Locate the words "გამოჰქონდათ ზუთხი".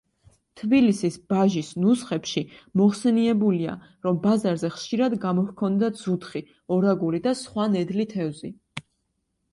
5.27-6.43